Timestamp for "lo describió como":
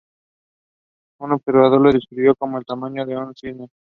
1.79-2.57